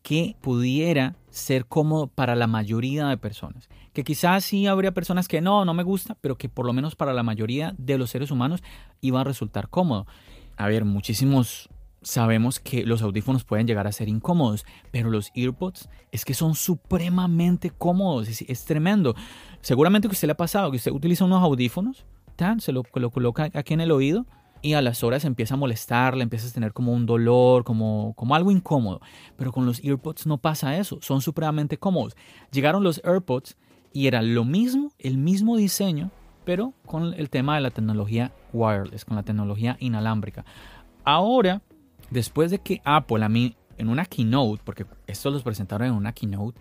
[0.03, 3.69] que pudiera ser cómodo para la mayoría de personas.
[3.93, 6.95] Que quizás sí habría personas que no, no me gusta, pero que por lo menos
[6.95, 8.63] para la mayoría de los seres humanos
[9.01, 10.07] iba a resultar cómodo.
[10.57, 11.69] A ver, muchísimos
[12.03, 16.55] sabemos que los audífonos pueden llegar a ser incómodos, pero los earpods es que son
[16.55, 19.15] supremamente cómodos, es, tremendo.
[19.61, 22.05] Seguramente que usted le ha pasado que usted utiliza unos audífonos,
[22.37, 24.27] tan, se lo, coloca aquí en el oído
[24.63, 28.35] y a las horas empieza a molestarle, empieza a tener como un dolor, como, como
[28.35, 29.01] algo incómodo.
[29.37, 32.17] Pero con los earpods no pasa eso, son supremamente cómodos.
[32.51, 33.57] Llegaron los AirPods
[33.93, 36.11] y era lo mismo, el mismo diseño,
[36.45, 40.45] pero con el tema de la tecnología wireless, con la tecnología inalámbrica.
[41.05, 41.63] Ahora
[42.11, 46.13] Después de que Apple a mí en una keynote, porque estos los presentaron en una
[46.13, 46.59] keynote,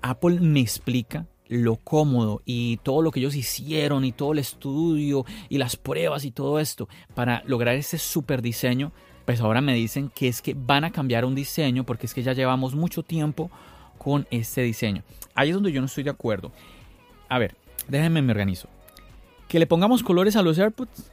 [0.00, 5.26] Apple me explica lo cómodo y todo lo que ellos hicieron y todo el estudio
[5.48, 8.92] y las pruebas y todo esto para lograr ese super diseño,
[9.26, 12.22] pues ahora me dicen que es que van a cambiar un diseño porque es que
[12.22, 13.50] ya llevamos mucho tiempo
[13.98, 15.02] con este diseño.
[15.34, 16.52] Ahí es donde yo no estoy de acuerdo.
[17.28, 17.54] A ver,
[17.86, 18.68] déjenme me organizo.
[19.46, 21.11] Que le pongamos colores a los AirPods,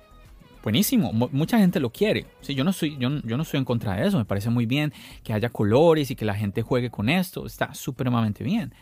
[0.63, 2.25] buenísimo, mucha gente lo quiere.
[2.41, 4.65] Sí, yo, no estoy, yo, yo, no estoy en contra de eso, me parece muy
[4.65, 4.93] bien
[5.23, 8.73] que haya colores y que la gente juegue con esto, está supremamente bien.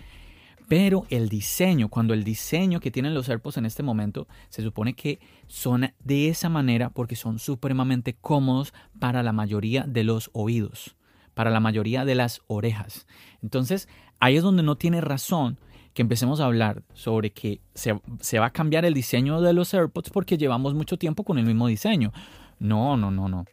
[0.68, 4.94] Pero el diseño, cuando el diseño que tienen los AirPods en este momento, se supone
[4.94, 10.98] que son de esa manera porque son supremamente cómodos para la mayoría de los oídos,
[11.34, 13.08] para la mayoría de las orejas.
[13.42, 13.88] Entonces,
[14.20, 15.58] ahí es donde no tiene razón
[15.98, 17.92] que empecemos a hablar sobre que se,
[18.38, 21.66] va a cambiar el diseño de los AirPods porque llevamos mucho tiempo con el mismo
[21.66, 22.14] diseño.
[22.60, 23.46] No, no, no, no.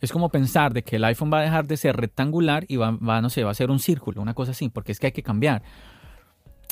[0.00, 2.92] Es como pensar de que el iPhone va a dejar de ser rectangular y va,
[2.92, 5.12] va no sé, va a ser un círculo, una cosa así, porque es que hay
[5.12, 5.64] que cambiar.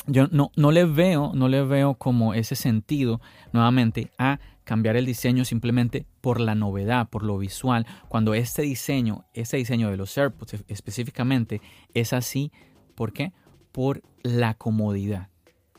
[0.07, 3.19] Yo no, no le veo, no le veo como ese sentido
[3.51, 9.25] nuevamente a cambiar el diseño simplemente por la novedad, por lo visual, cuando este diseño,
[9.33, 11.59] este diseño de los AirPods específicamente
[11.93, 12.53] es así,
[12.95, 13.33] ¿por qué?
[13.71, 15.29] Por la comodidad,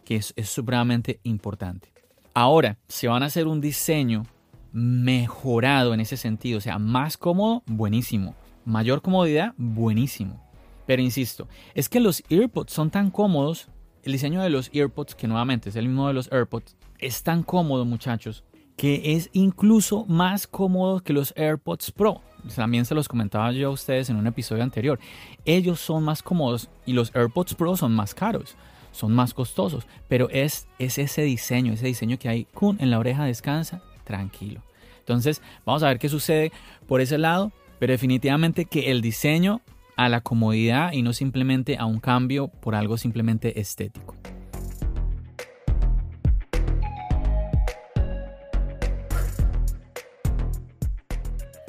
[0.04, 1.92] que es, supremamente importante.
[2.34, 4.24] Ahora, si van a hacer un diseño
[4.72, 8.34] mejorado en ese sentido, o sea, más cómodo, buenísimo.
[8.64, 10.42] Mayor comodidad, buenísimo.
[10.86, 13.68] Pero insisto, es que los AirPods son tan cómodos,
[14.02, 17.42] el diseño de los AirPods, que nuevamente es el mismo de los AirPods, es tan
[17.42, 18.44] cómodo, muchachos,
[18.76, 22.22] que es incluso más cómodo que los AirPods Pro
[22.54, 24.98] también se los comentaba yo a ustedes en un episodio anterior,
[25.44, 28.56] ellos son más cómodos y los AirPods Pro son más caros,
[28.92, 32.46] son más costosos, pero es, es ese diseño, ese diseño que hay
[32.78, 34.62] en la oreja descansa, tranquilo.
[34.98, 36.52] Entonces, vamos a ver qué sucede
[36.86, 39.60] por ese lado, pero definitivamente que el diseño
[39.96, 44.21] a la comodidad y no simplemente a un cambio por algo simplemente estético.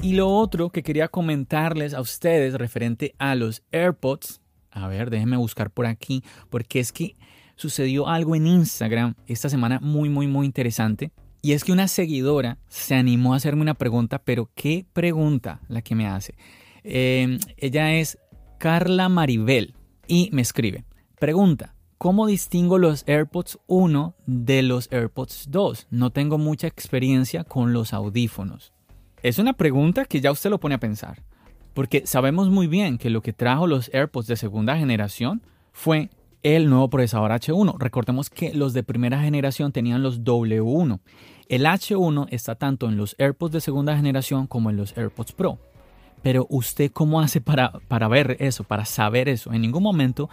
[0.04, 5.38] Y lo otro que quería comentarles a ustedes referente a los AirPods, a ver, déjenme
[5.38, 7.16] buscar por aquí, porque es que
[7.56, 11.10] sucedió algo en Instagram esta semana muy, muy, muy interesante.
[11.40, 15.80] Y es que una seguidora se animó a hacerme una pregunta, pero ¿qué pregunta la
[15.80, 16.34] que me hace?
[16.82, 18.18] Em, ella es
[18.58, 19.74] Carla Maribel
[20.06, 20.84] y me escribe,
[21.18, 25.86] pregunta, ¿cómo distingo los AirPods 1 de los AirPods 2?
[25.90, 28.73] No tengo mucha experiencia con los audífonos.
[29.24, 31.22] Es una pregunta que ya usted lo pone a pensar,
[31.72, 35.40] porque sabemos muy bien que lo que trajo los AirPods de segunda generación
[35.72, 36.10] fue
[36.42, 37.78] el nuevo procesador H1.
[37.78, 41.00] Recordemos que los de primera generación tenían los W1.
[41.48, 45.58] El H1 está tanto en los AirPods de segunda generación como en los AirPods Pro.
[46.20, 49.54] Pero usted cómo hace para, para ver eso, para saber eso.
[49.54, 50.28] En ningún momento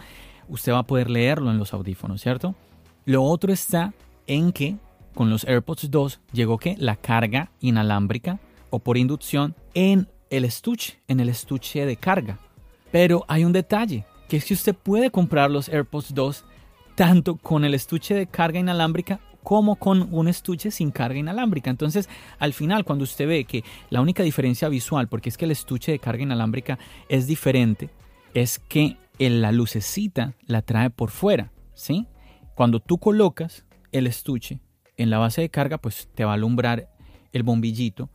[0.50, 2.54] usted va a poder leerlo en los audífonos, ¿cierto?
[3.06, 3.94] Lo otro está
[4.26, 4.76] en que
[5.14, 8.38] con los AirPods 2 llegó que la carga inalámbrica
[8.72, 12.38] o por inducción en el estuche, en el estuche de carga.
[12.90, 16.44] Pero hay un detalle, que es que usted puede comprar los AirPods 2
[16.94, 21.68] tanto con el estuche de carga inalámbrica como con un estuche sin carga inalámbrica.
[21.68, 22.08] Entonces,
[22.38, 25.92] al final, cuando usted ve que la única diferencia visual, porque es que el estuche
[25.92, 27.90] de carga inalámbrica es diferente,
[28.34, 32.06] es que la lucecita la trae por fuera, ¿sí?
[32.54, 34.60] Cuando tú colocas el estuche
[34.96, 36.88] en la base de carga, pues te va a alumbrar
[37.32, 38.10] el bombillito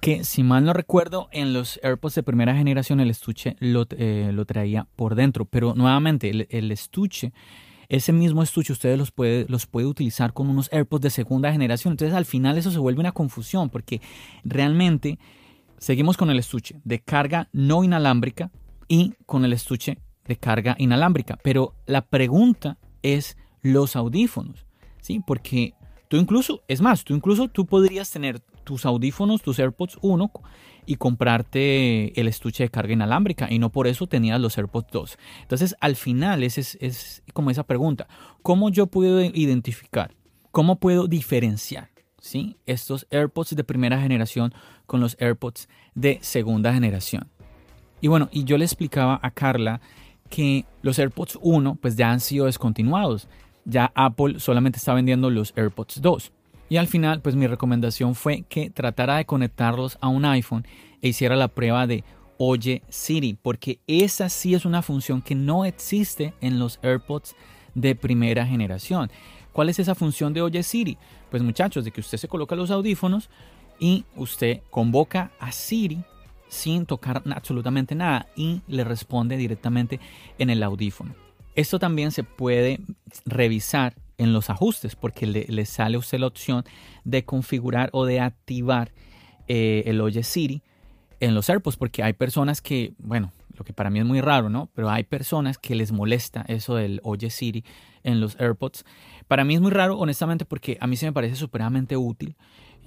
[0.00, 4.32] que si mal no recuerdo, en los AirPods de primera generación el estuche lo, eh,
[4.46, 7.32] traía por dentro, pero nuevamente el, estuche,
[7.88, 11.92] ese mismo estuche ustedes los puede, los puede utilizar con unos AirPods de segunda generación,
[11.92, 14.00] entonces al final eso se vuelve una confusión porque
[14.44, 15.18] realmente
[15.78, 18.50] seguimos con el estuche de carga no inalámbrica
[18.86, 24.66] y con el estuche de carga inalámbrica, pero la pregunta es los audífonos,
[25.00, 25.20] ¿sí?
[25.26, 25.74] Porque
[26.08, 30.30] Tú incluso, es más, tú incluso tú podrías tener tus audífonos, tus AirPods 1
[30.84, 35.18] y comprarte el estuche de carga inalámbrica y no por eso tenías los AirPods 2.
[35.40, 38.08] Entonces, al final es, es, como esa pregunta,
[38.42, 40.14] ¿cómo yo puedo identificar?
[40.50, 41.88] ¿Cómo puedo diferenciar?
[42.20, 42.58] ¿sí?
[42.66, 44.52] estos AirPods de primera generación
[44.84, 47.30] con los AirPods de segunda generación.
[48.02, 49.80] Y bueno, y yo le explicaba a Carla
[50.28, 53.28] que los AirPods 1 pues ya han sido descontinuados
[53.68, 56.32] ya Apple solamente está vendiendo los AirPods 2.
[56.68, 60.66] Y al final, pues mi recomendación fue que tratara de conectarlos a un iPhone
[61.00, 62.04] e hiciera la prueba de
[62.36, 67.34] Oye Siri, porque esa sí es una función que no existe en los AirPods
[67.74, 69.10] de primera generación.
[69.52, 70.98] ¿Cuál es esa función de Oye Siri?
[71.30, 73.28] Pues muchachos, de que usted se coloca los audífonos
[73.80, 76.04] y usted convoca a Siri
[76.48, 80.00] sin tocar absolutamente nada y le responde directamente
[80.38, 81.14] en el audífono.
[81.54, 82.80] Esto también se puede
[83.26, 86.64] revisar en los ajustes porque le, sale a usted la opción
[87.04, 88.92] de configurar o de activar
[89.46, 90.62] eh, el Oye Siri
[91.20, 94.50] en los AirPods porque hay personas que, bueno, lo que para mí es muy raro,
[94.50, 94.68] ¿no?
[94.74, 97.64] Pero hay personas que les molesta eso del Oye Siri
[98.04, 98.84] en los AirPods.
[99.26, 102.36] Para mí es muy raro, honestamente, porque a mí se me parece supremamente útil.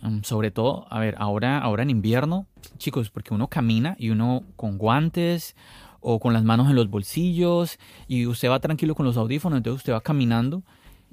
[0.04, 4.44] Um, sobre todo, a ver, ahora, ahora en invierno, chicos, porque uno camina y uno
[4.56, 5.56] con guantes
[6.00, 9.82] o con las manos en los bolsillos y usted va tranquilo con los audífonos, entonces
[9.82, 10.64] usted va caminando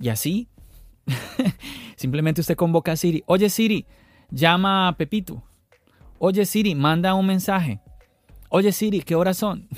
[0.01, 0.49] y así
[1.97, 3.87] simplemente usted convoca a Siri, oye Siri,
[4.31, 5.43] llama a Pepito,
[6.19, 7.81] oye Siri, manda un mensaje,
[8.51, 9.69] oye Siri, ¿qué horas son?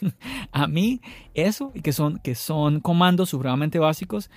[0.52, 1.00] a mí
[1.34, 4.30] eso, que son, que son comandos supremamente básicos,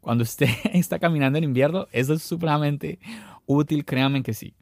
[0.00, 2.98] cuando usted está caminando en invierno, eso es supremamente
[3.46, 4.54] útil, créanme que sí.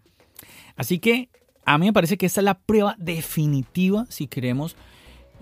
[0.76, 1.28] Así que
[1.64, 4.76] a mí me parece que esta es la prueba definitiva si queremos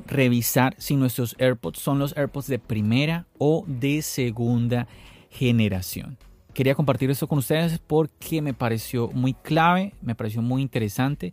[0.06, 4.86] revisar si nuestros AirPods son los AirPods de primera o de segunda
[5.30, 6.16] generación.
[6.54, 11.32] Quería compartir esto con ustedes porque me pareció muy clave, me pareció muy interesante.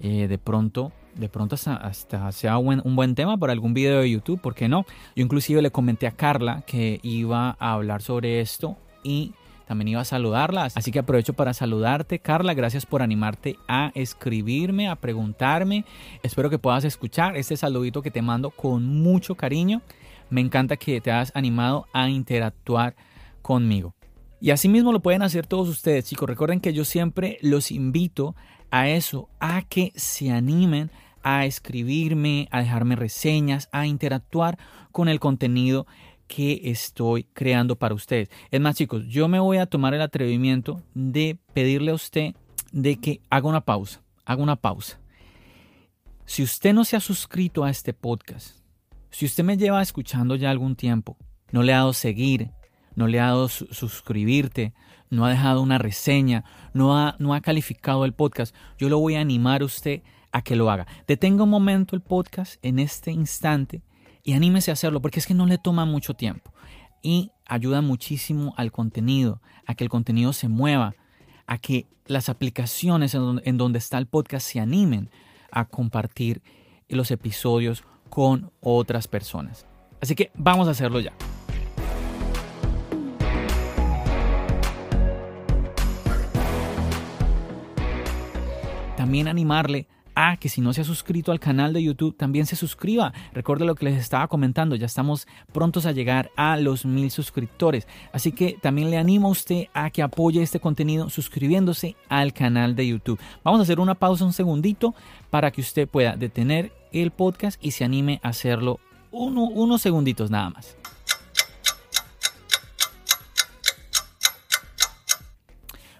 [0.00, 4.40] Eh, de pronto, de pronto hasta, sea un buen tema para algún video de YouTube,
[4.40, 4.84] ¿por qué no?
[5.16, 9.32] Yo inclusive le comenté a Carla que iba a hablar sobre esto y
[9.68, 10.64] también iba a saludarla.
[10.74, 12.54] Así que aprovecho para saludarte, Carla.
[12.54, 15.84] Gracias por animarte a escribirme, a preguntarme.
[16.22, 19.82] Espero que puedas escuchar este saludito que te mando con mucho cariño.
[20.30, 22.96] Me encanta que te hayas animado a interactuar
[23.42, 23.94] conmigo.
[24.40, 26.30] Y asimismo lo pueden hacer todos ustedes, chicos.
[26.30, 28.34] Recuerden que yo siempre los invito
[28.70, 30.90] a eso, a que se animen
[31.22, 34.58] a escribirme, a dejarme reseñas, a interactuar
[34.92, 35.86] con el contenido
[36.28, 38.30] que estoy creando para ustedes.
[38.50, 42.34] Es más, chicos, yo me voy a tomar el atrevimiento de pedirle a usted
[42.70, 45.00] de que haga una pausa, haga una pausa.
[46.26, 48.58] Si usted no se ha suscrito a este podcast,
[49.10, 51.16] si usted me lleva escuchando ya algún tiempo,
[51.50, 52.50] no le ha dado seguir,
[52.94, 54.74] no le ha dado suscribirte,
[55.08, 59.14] no ha dejado una reseña, no ha, no ha calificado el podcast, yo lo voy
[59.14, 60.86] a animar a usted a que lo haga.
[61.06, 63.82] Detenga un momento el podcast en este instante
[64.24, 66.52] y anímese a hacerlo porque es que no le toma mucho tiempo
[67.02, 70.94] y ayuda muchísimo al contenido, a que el contenido se mueva,
[71.46, 75.10] a que las aplicaciones en donde, está el podcast se animen
[75.50, 76.42] a compartir
[76.88, 79.66] los episodios con otras personas.
[80.00, 81.12] Así que vamos a hacerlo ya.
[88.96, 89.86] También animarle
[90.20, 93.12] Ah, que si no se ha suscrito al canal de YouTube, también se suscriba.
[93.32, 97.86] Recuerde lo que les estaba comentando, ya estamos prontos a llegar a los mil suscriptores.
[98.12, 102.74] Así que también le animo a usted a que apoye este contenido suscribiéndose al canal
[102.74, 103.20] de YouTube.
[103.44, 104.92] Vamos a hacer una pausa un segundito
[105.30, 108.80] para que usted pueda detener el podcast y se anime a hacerlo
[109.12, 110.76] unos segunditos nada más.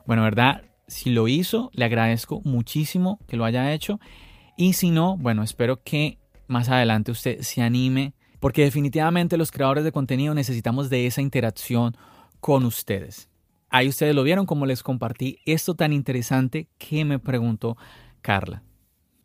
[0.05, 0.68] Bueno, ¿verdad?
[0.89, 4.01] Si lo hizo, le agradezco muchísimo que lo haya hecho.
[4.57, 9.85] Y si no, bueno, espero que más adelante usted se anime, porque definitivamente los creadores
[9.85, 11.97] de contenido necesitamos de esa interacción
[12.41, 13.29] con ustedes.
[13.71, 17.77] Ahí ustedes lo vieron como les compartí esto tan interesante que me preguntó
[18.23, 18.63] Carla.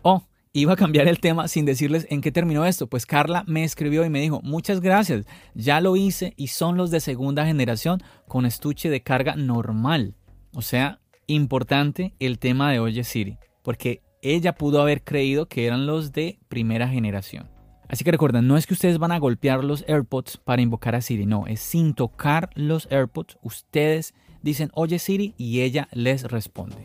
[0.01, 2.87] Oh, iba a cambiar el tema sin decirles en qué terminó esto.
[2.87, 6.91] Pues Carla me escribió y me dijo, muchas gracias, ya lo hice y son los
[6.91, 10.15] de segunda generación con estuche de carga normal.
[10.53, 10.99] O sea,
[11.33, 16.39] importante el tema de Oye Siri, porque ella pudo haber creído que eran los de
[16.47, 17.49] primera generación.
[17.89, 21.01] Así que recuerden, no es que ustedes van a golpear los AirPods para invocar a
[21.01, 26.77] Siri, no, es sin tocar los AirPods, ustedes dicen Oye Siri y ella les responde.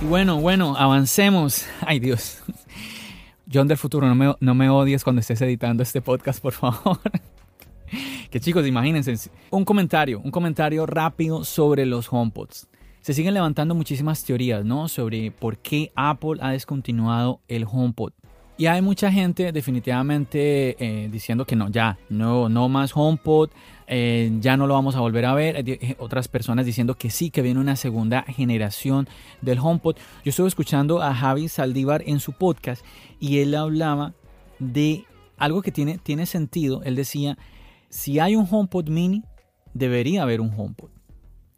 [0.00, 1.66] Y bueno, bueno, avancemos.
[1.80, 2.42] Ay Dios.
[3.52, 7.00] John del futuro, no me, no me odies cuando estés editando este podcast, por favor.
[8.30, 12.68] Que chicos, imagínense, un comentario, un comentario rápido sobre los HomePods.
[13.00, 14.88] Se siguen levantando muchísimas teorías, ¿no?
[14.88, 18.12] Sobre por qué Apple ha descontinuado el HomePod.
[18.58, 23.50] Y hay mucha gente definitivamente eh, diciendo que no, ya, no, no más HomePod,
[23.86, 25.62] eh, ya no lo vamos a volver a ver.
[25.68, 29.08] Eh, otras personas diciendo que sí, que viene una segunda generación
[29.42, 29.96] del HomePod.
[30.24, 32.84] Yo estuve escuchando a Javi Saldívar en su podcast
[33.20, 34.14] y él hablaba
[34.58, 35.04] de
[35.36, 36.82] algo que tiene, tiene sentido.
[36.82, 37.36] Él decía
[37.88, 39.22] si hay un HomePod mini,
[39.74, 40.90] debería haber un HomePod.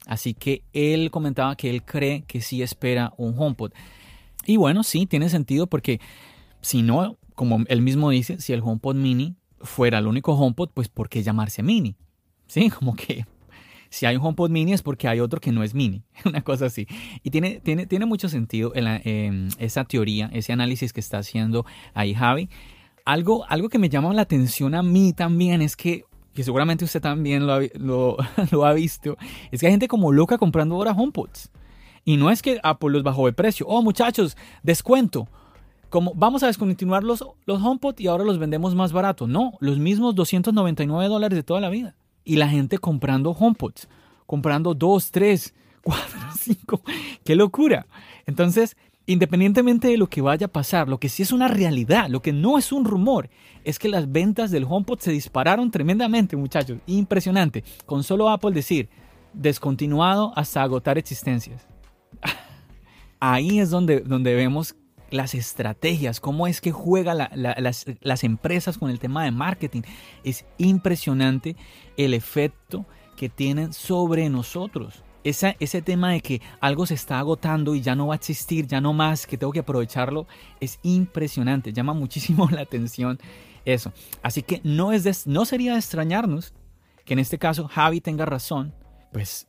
[0.07, 3.73] Así que él comentaba que él cree que sí espera un HomePod.
[4.47, 6.01] Y bueno, sí, tiene sentido porque
[6.63, 10.89] si no, como él mismo dice, si el HomePod mini fuera el único HomePod, pues
[10.89, 11.97] ¿por qué llamarse mini?
[12.47, 13.27] Sí, como que
[13.91, 16.67] si hay un HomePod mini es porque hay otro que no es mini, una cosa
[16.67, 16.87] así.
[17.23, 22.15] Y tiene, tiene, tiene mucho sentido en esa teoría, ese análisis que está haciendo ahí
[22.15, 22.49] Javi.
[23.05, 26.05] Algo, algo que me llama la atención a mí también es que
[26.39, 28.17] que seguramente usted también lo
[28.65, 29.17] ha, visto,
[29.51, 31.51] es que hay gente como loca comprando ahora HomePods.
[32.05, 33.67] Y no es que Apple los bajó de precio.
[33.67, 35.27] Oh, muchachos, descuento.
[35.91, 37.61] Como vamos a descontinuar los, los
[37.97, 39.27] y ahora los vendemos más barato.
[39.27, 41.97] No, los mismos 299 dólares de toda la vida.
[42.23, 43.89] Y la gente comprando HomePods,
[44.25, 46.07] comprando 2, 3, 4,
[46.39, 46.83] 5.
[47.25, 47.89] ¡Qué locura!
[48.27, 48.77] Entonces,
[49.09, 52.35] Independientemente de lo que vaya a pasar, lo que sí es una realidad, lo que
[52.35, 53.31] no es un rumor,
[53.65, 56.77] es que las ventas del HomePod se dispararon tremendamente, muchachos.
[56.85, 57.65] Impresionante.
[57.87, 58.91] Con solo Apple decir,
[59.33, 61.67] descontinuado hasta agotar existencias.
[63.19, 64.77] Ahí es donde, donde vemos
[65.11, 69.81] las estrategias, cómo es que juegan las, las empresas con el tema de marketing.
[70.23, 71.57] Es impresionante
[71.97, 72.85] el efecto
[73.17, 78.09] que tienen sobre nosotros ese tema de que algo se está agotando y ya no
[78.09, 80.27] va a existir, ya no más, que tengo que aprovecharlo,
[80.61, 83.19] es impresionante, llama muchísimo la atención
[83.65, 83.93] eso.
[84.23, 86.55] Así que no, es no sería de extrañarnos
[87.05, 88.75] que en este caso Javi tenga razón,
[89.13, 89.49] pues,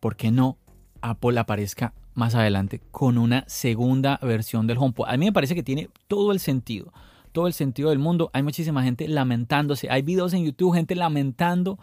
[0.00, 0.58] ¿por qué no
[1.00, 5.08] Apple aparezca más adelante con una segunda versión del HomePod?
[5.08, 6.92] A mí me parece que tiene todo el sentido,
[7.32, 8.30] todo el sentido del mundo.
[8.32, 11.78] Hay muchísima gente lamentándose, hay videos en YouTube, gente lamentando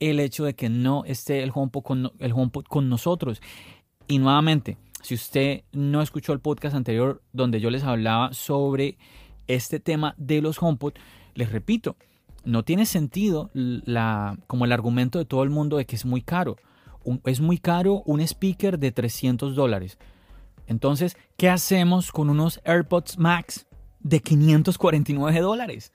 [0.00, 3.40] el hecho de que no esté el HomePod con, nosotros.
[4.08, 8.98] Y nuevamente, si usted no escuchó el podcast anterior donde yo les hablaba sobre
[9.46, 10.94] este tema de los HomePod,
[11.34, 11.96] les repito,
[12.44, 13.50] no tiene sentido
[14.46, 16.56] como el argumento de todo el mundo de que es muy caro.
[17.24, 19.98] es muy caro un speaker de 300 dólares.
[20.66, 23.66] Entonces, ¿qué hacemos con unos AirPods Max
[24.00, 25.92] de 549 dólares?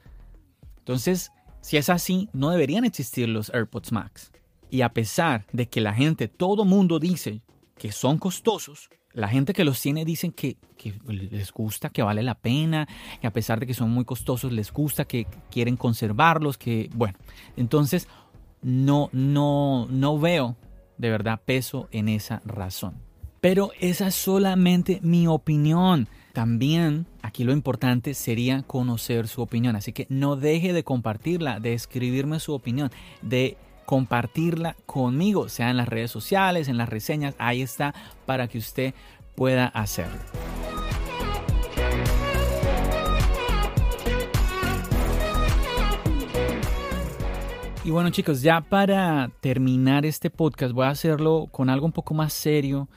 [0.79, 1.31] Entonces,
[1.61, 4.31] si es así, no deberían existir los AirPods Max.
[4.69, 7.41] Y a pesar de que la gente, todo mundo dice,
[7.77, 12.21] que son costosos, la gente que los tiene dicen que, que, les gusta, que vale
[12.21, 12.87] la pena,
[13.19, 17.17] que a pesar de que son muy costosos les gusta, que quieren conservarlos, que bueno,
[17.57, 18.07] entonces
[18.61, 20.57] no, no, no veo
[20.97, 23.01] de verdad peso en esa razón.
[23.41, 26.07] Pero esa es solamente mi opinión.
[26.33, 29.75] También aquí lo importante sería conocer su opinión.
[29.75, 35.77] Así que no deje de compartirla, de escribirme su opinión, de compartirla conmigo, sea en
[35.77, 37.95] las redes sociales, en las reseñas, ahí está
[38.27, 38.93] para que usted
[39.33, 40.19] pueda hacerlo.
[47.83, 52.13] Y bueno chicos, ya para terminar este podcast voy a hacerlo con algo un poco
[52.13, 52.87] más serio,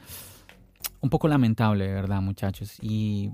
[1.02, 2.78] un poco lamentable, ¿verdad muchachos?
[2.80, 3.30] Y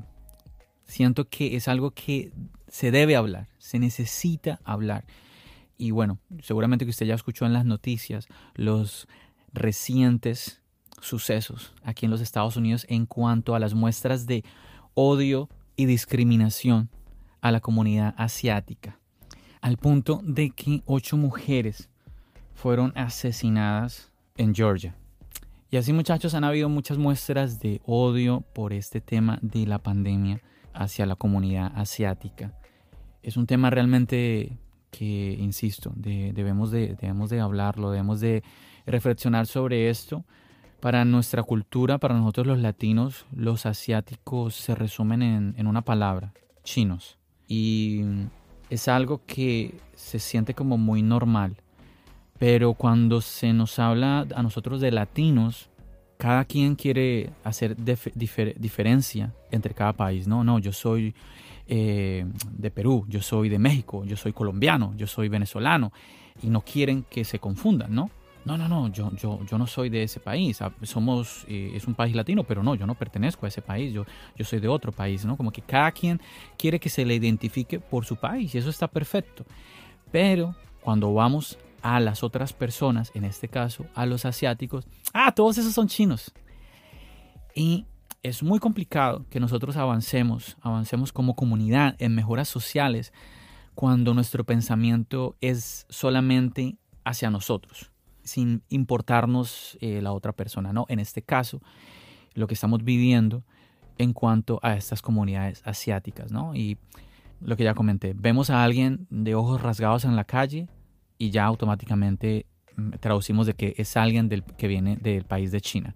[0.85, 2.33] siento que es algo que
[2.67, 5.05] se debe hablar, se necesita hablar.
[5.77, 9.07] Y bueno, seguramente que usted ya escuchó en las noticias los
[9.53, 10.61] recientes
[11.01, 14.45] sucesos aquí en los Estados Unidos en cuanto a las muestras de
[14.95, 16.91] odio y discriminación
[17.41, 18.99] a la comunidad asiática,
[19.61, 21.89] al punto de que ocho mujeres
[22.55, 24.98] fueron asesinadas en Georgia.
[25.71, 30.41] Y así muchachos han habido muchas muestras de odio por este tema de la pandemia
[30.73, 32.55] hacia la comunidad asiática.
[33.23, 34.59] Es un tema realmente
[34.91, 38.43] que, insisto, debemos, de, debemos de hablarlo, debemos de
[38.87, 40.25] reflexionar sobre esto.
[40.81, 46.33] Para nuestra cultura, para nosotros los latinos, los asiáticos se resumen en, en una palabra,
[46.63, 47.19] chinos.
[47.47, 48.03] Y
[48.71, 51.61] es algo que se siente como muy normal.
[52.39, 55.69] Pero cuando se nos habla a nosotros de latinos,
[56.19, 60.27] cada quien quiere hacer diferencia entre cada país.
[60.27, 61.15] No, no, yo soy
[61.67, 65.93] eh, de Perú, yo soy de México, yo soy colombiano, yo soy venezolano,
[66.43, 68.11] y no quieren que se confundan, ¿no?
[68.45, 71.87] No, no, no, yo, yo, yo no soy de ese país, ah, somos, eh, es
[71.87, 74.69] un país latino, pero no, yo no pertenezco a ese país, yo, yo soy de
[74.69, 75.37] otro país, ¿no?
[75.37, 76.21] Como que cada quien
[76.57, 79.45] quiere que se le identifique por su país, y eso está perfecto.
[80.11, 85.59] Pero cuando vamos a las otras personas, en este caso a los asiáticos, ah, todos
[85.59, 86.33] esos son chinos.
[87.55, 87.87] Y
[88.23, 93.13] es muy complicado que nosotros avancemos, avancemos como comunidad en mejoras sociales
[93.75, 97.91] cuando nuestro pensamiento es solamente hacia nosotros,
[98.25, 100.73] sin importarnos eh, la otra persona.
[100.73, 101.61] No, en este caso,
[102.35, 103.45] lo que estamos viviendo
[103.99, 106.55] en cuanto a estas comunidades asiáticas, ¿no?
[106.55, 106.79] Y
[107.41, 110.69] lo que ya comenté, vemos a alguien de ojos rasgados en la calle
[111.19, 112.47] y ya automáticamente
[112.77, 115.95] mm, traducimos de que es alguien del, que viene del país de China.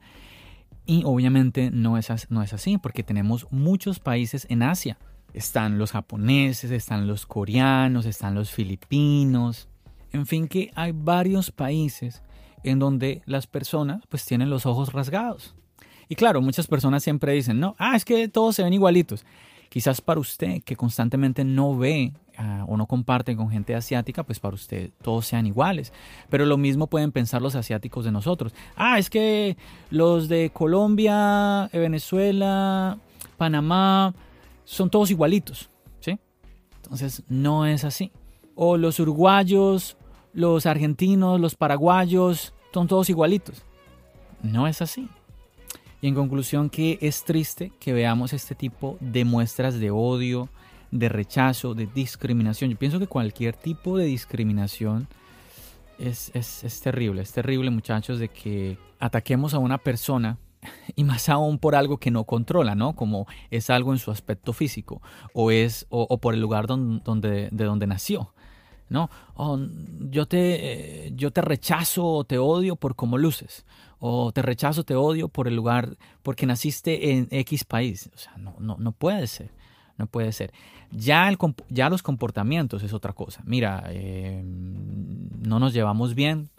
[0.84, 4.98] Y obviamente no es, no es así, porque tenemos muchos países en Asia.
[5.32, 9.68] Están los japoneses, están los coreanos, están los filipinos.
[10.12, 12.22] En fin, que hay varios países
[12.64, 15.54] en donde las personas pues tienen los ojos rasgados.
[16.08, 19.24] Y claro, muchas personas siempre dicen, no, ah, es que todos se ven igualitos.
[19.72, 24.38] Quizás para usted que constantemente no ve ah, o no comparte con gente asiática, pues
[24.38, 25.94] para usted todos sean iguales.
[26.28, 28.52] Pero lo mismo pueden pensar los asiáticos de nosotros.
[28.76, 29.56] Ah, es que
[29.88, 32.98] los de Colombia, Venezuela,
[33.38, 34.12] Panamá,
[34.66, 35.70] son todos igualitos.
[36.00, 36.18] ¿sí?
[36.82, 38.12] Entonces no es así.
[38.54, 39.96] O los uruguayos,
[40.34, 43.62] los argentinos, los paraguayos, son todos igualitos.
[44.42, 45.08] No es así.
[46.03, 50.48] Y en conclusión que es triste que veamos este tipo de muestras de odio,
[50.90, 52.70] de rechazo, de discriminación.
[52.70, 55.07] Yo pienso que cualquier tipo de discriminación
[56.00, 60.38] es, es, terrible, es terrible muchachos de que ataquemos a una persona
[60.96, 62.96] y más aún por algo que no controla, ¿no?
[62.96, 65.00] Como es algo en su aspecto físico
[65.34, 68.34] o es o, por el lugar donde, de donde nació,
[68.93, 69.11] ¿no?
[70.11, 73.64] Yo, te, eh, yo te rechazo o te odio por cómo luces
[73.99, 78.11] o te rechazo, te odio por el lugar, porque naciste en X país.
[78.14, 79.51] O sea, no, no, no puede ser.
[79.97, 80.53] No puede ser.
[80.90, 81.38] Ya, el,
[81.68, 83.43] ya los comportamientos es otra cosa.
[83.45, 86.51] Mira, eh, no nos llevamos bien,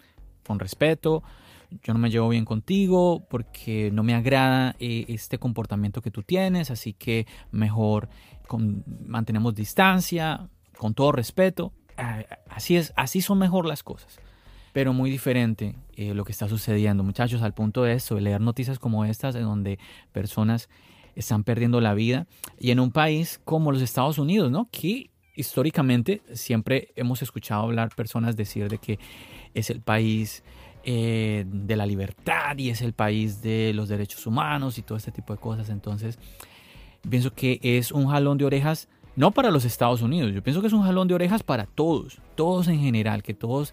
[0.46, 1.22] con respeto.
[1.82, 6.22] Yo no me llevo bien contigo porque no me agrada eh, este comportamiento que tú
[6.22, 8.08] tienes, así que mejor
[9.06, 11.72] mantenemos distancia, con todo respeto.
[12.48, 14.20] Así es, así son mejor las cosas
[14.74, 18.40] pero muy diferente eh, lo que está sucediendo, muchachos, al punto de eso, de leer
[18.40, 19.78] noticias como estas, en donde
[20.10, 20.68] personas
[21.14, 22.26] están perdiendo la vida,
[22.58, 24.68] y en un país como los Estados Unidos, ¿no?
[24.72, 28.98] Que históricamente siempre hemos escuchado hablar personas decir de que
[29.54, 30.42] es el país
[30.82, 35.12] eh, de la libertad y es el país de los derechos humanos y todo este
[35.12, 35.68] tipo de cosas.
[35.70, 36.18] Entonces,
[37.08, 40.66] pienso que es un jalón de orejas, no para los Estados Unidos, yo pienso que
[40.66, 43.72] es un jalón de orejas para todos, todos en general, que todos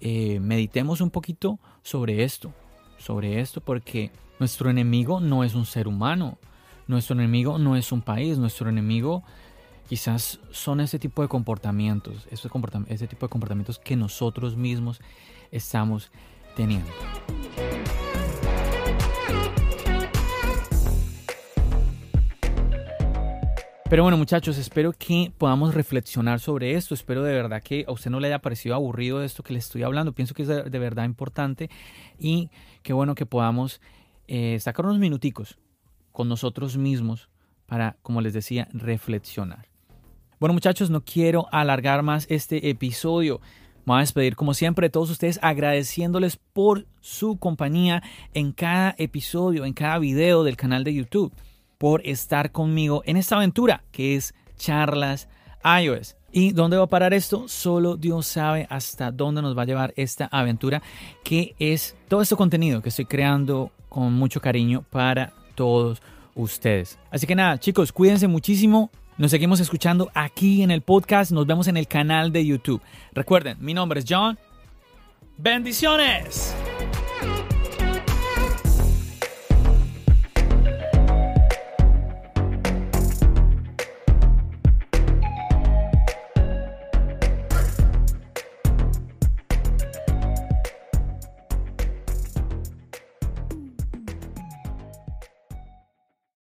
[0.00, 2.52] eh, meditemos un poquito sobre esto,
[2.98, 6.38] sobre esto porque nuestro enemigo no es un ser humano,
[6.88, 9.22] nuestro enemigo no es un país, nuestro enemigo
[9.88, 12.48] quizás son ese tipo de comportamientos, ese,
[12.88, 15.00] ese tipo de comportamientos que nosotros mismos
[15.52, 16.10] estamos
[16.56, 16.90] teniendo.
[23.92, 26.94] Pero bueno muchachos, espero que podamos reflexionar sobre esto.
[26.94, 29.82] Espero de verdad que a usted no le haya parecido aburrido esto que le estoy
[29.82, 30.14] hablando.
[30.14, 31.68] Pienso que es de, verdad importante
[32.18, 32.48] y
[32.82, 33.82] qué bueno que podamos
[34.28, 35.58] eh, sacar unos minuticos
[36.10, 37.28] con nosotros mismos
[37.66, 39.68] para, como les decía, reflexionar.
[40.40, 43.42] Bueno muchachos, no quiero alargar más este episodio.
[43.84, 48.94] Me voy a despedir como siempre de todos ustedes agradeciéndoles por su compañía en cada
[48.96, 51.34] episodio, en cada video del canal de YouTube
[51.82, 55.28] por estar conmigo en esta aventura que es Charlas
[55.64, 56.14] iOS.
[56.30, 57.48] ¿Y dónde va a parar esto?
[57.48, 60.80] Solo Dios sabe hasta dónde nos va a llevar esta aventura,
[61.24, 66.00] que es todo este contenido que estoy creando con mucho cariño para todos
[66.36, 67.00] ustedes.
[67.10, 68.92] Así que nada, chicos, cuídense muchísimo.
[69.18, 71.32] Nos seguimos escuchando aquí en el podcast.
[71.32, 72.80] Nos vemos en el canal de YouTube.
[73.12, 74.38] Recuerden, mi nombre es John.
[75.36, 76.54] Bendiciones.